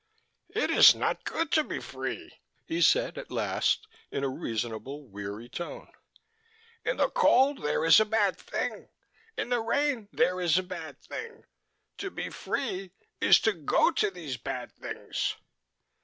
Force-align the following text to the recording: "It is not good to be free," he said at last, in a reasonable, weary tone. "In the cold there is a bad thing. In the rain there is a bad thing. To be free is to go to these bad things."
"It 0.49 0.71
is 0.71 0.95
not 0.95 1.25
good 1.25 1.51
to 1.51 1.63
be 1.63 1.79
free," 1.79 2.33
he 2.65 2.81
said 2.81 3.19
at 3.19 3.29
last, 3.29 3.87
in 4.09 4.23
a 4.23 4.27
reasonable, 4.29 5.07
weary 5.07 5.47
tone. 5.47 5.91
"In 6.83 6.97
the 6.97 7.07
cold 7.11 7.61
there 7.61 7.85
is 7.85 7.99
a 7.99 8.05
bad 8.05 8.35
thing. 8.35 8.89
In 9.37 9.49
the 9.49 9.59
rain 9.61 10.09
there 10.11 10.41
is 10.41 10.57
a 10.57 10.63
bad 10.63 10.99
thing. 11.03 11.43
To 11.99 12.09
be 12.09 12.31
free 12.31 12.93
is 13.19 13.39
to 13.41 13.53
go 13.53 13.91
to 13.91 14.09
these 14.09 14.37
bad 14.37 14.71
things." 14.73 15.35